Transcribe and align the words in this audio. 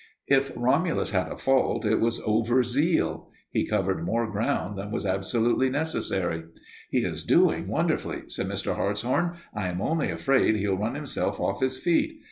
If 0.25 0.51
Romulus 0.55 1.11
had 1.11 1.31
a 1.31 1.37
fault 1.37 1.85
it 1.85 1.99
was 1.99 2.19
overzeal. 2.23 3.27
He 3.51 3.67
covered 3.67 4.03
more 4.03 4.25
ground 4.31 4.75
than 4.75 4.89
was 4.89 5.05
absolutely 5.05 5.69
necessary. 5.69 6.45
"He 6.89 7.01
is 7.01 7.23
doing 7.23 7.67
wonderfully," 7.67 8.23
said 8.25 8.47
Mr. 8.47 8.75
Hartshorn. 8.75 9.35
"I 9.53 9.67
am 9.67 9.79
only 9.79 10.09
afraid 10.09 10.55
he'll 10.55 10.75
run 10.75 10.95
himself 10.95 11.39
off 11.39 11.61
his 11.61 11.77
feet. 11.77 12.19